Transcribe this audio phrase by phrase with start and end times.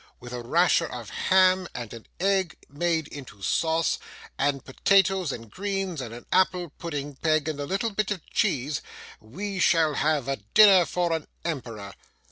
[0.19, 3.99] 'With a rasher of ham, and an egg made into sauce,
[4.35, 8.81] and potatoes, and greens, and an apple pudding, Peg, and a little bit of cheese,
[9.19, 11.93] we shall have a dinner for an emperor.